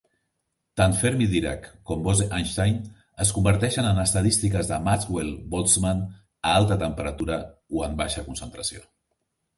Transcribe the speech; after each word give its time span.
Tant 0.79 0.93
Fermi-Dirac 0.99 1.67
com 1.89 2.01
Bose-Einstein 2.07 2.79
es 3.25 3.33
converteixen 3.37 3.89
en 3.91 4.01
estadístiques 4.05 4.71
de 4.73 4.79
Maxwell-Boltzmann 4.87 6.03
a 6.51 6.57
alta 6.63 6.79
temperatura 6.87 7.41
o 7.75 7.89
en 7.91 7.99
baixa 8.05 8.29
concentració. 8.33 8.87